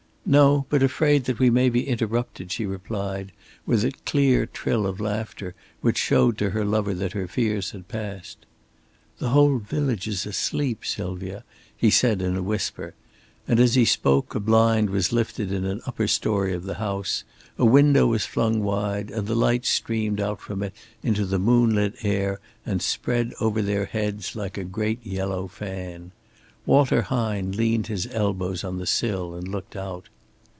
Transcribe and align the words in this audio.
"No, 0.23 0.65
but 0.69 0.83
afraid 0.83 1.27
we 1.39 1.49
may 1.49 1.67
be 1.67 1.87
interrupted," 1.87 2.53
she 2.53 2.65
replied, 2.65 3.31
with 3.65 3.83
a 3.83 3.91
clear 4.05 4.45
trill 4.45 4.85
of 4.85 4.99
laughter 5.01 5.55
which 5.81 5.97
showed 5.97 6.37
to 6.37 6.51
her 6.51 6.63
lover 6.63 6.93
that 6.93 7.11
her 7.11 7.27
fears 7.27 7.71
had 7.71 7.87
passed. 7.89 8.45
"The 9.17 9.29
whole 9.29 9.57
village 9.57 10.07
is 10.07 10.25
asleep, 10.25 10.85
Sylvia," 10.85 11.43
he 11.75 11.89
said 11.89 12.21
in 12.21 12.37
a 12.37 12.43
whisper; 12.43 12.93
and 13.45 13.59
as 13.59 13.73
he 13.73 13.83
spoke 13.83 14.33
a 14.33 14.39
blind 14.39 14.91
was 14.91 15.11
lifted 15.11 15.51
in 15.51 15.65
an 15.65 15.81
upper 15.87 16.07
story 16.07 16.53
of 16.53 16.63
the 16.63 16.75
house, 16.75 17.25
a 17.57 17.65
window 17.65 18.05
was 18.07 18.25
flung 18.25 18.61
wide, 18.63 19.09
and 19.09 19.27
the 19.27 19.35
light 19.35 19.65
streamed 19.65 20.21
out 20.21 20.39
from 20.39 20.63
it 20.63 20.73
into 21.03 21.25
the 21.25 21.39
moonlit 21.39 21.95
air 22.03 22.39
and 22.65 22.81
spread 22.81 23.33
over 23.41 23.61
their 23.61 23.85
heads 23.85 24.33
like 24.35 24.57
a 24.57 24.63
great, 24.63 25.05
yellow 25.05 25.47
fan. 25.47 26.11
Walter 26.65 27.01
Hine 27.01 27.51
leaned 27.53 27.87
his 27.87 28.07
elbows 28.11 28.63
on 28.63 28.77
the 28.77 28.85
sill 28.85 29.33
and 29.33 29.45
looked 29.47 29.75
out. 29.75 30.07